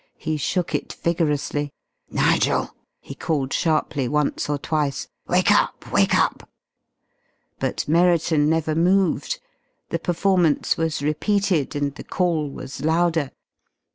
He 0.17 0.35
shook 0.35 0.73
it 0.73 0.93
vigorously. 1.03 1.69
"Nigel!" 2.09 2.71
he 2.99 3.13
called 3.13 3.53
sharply 3.53 4.07
once 4.07 4.49
or 4.49 4.57
twice. 4.57 5.07
"Wake 5.27 5.51
up! 5.51 5.91
Wake 5.91 6.15
up!" 6.15 6.49
But 7.59 7.87
Merriton 7.87 8.49
never 8.49 8.73
moved. 8.73 9.39
The 9.91 9.99
performance 9.99 10.75
was 10.75 11.03
repeated 11.03 11.75
and 11.75 11.93
the 11.93 12.03
call 12.03 12.49
was 12.49 12.81
louder. 12.83 13.29